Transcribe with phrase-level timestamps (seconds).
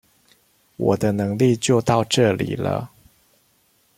[0.77, 2.89] 我的能力就到這裡了